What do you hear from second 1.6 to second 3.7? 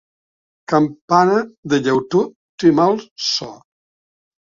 de llautó té mal so.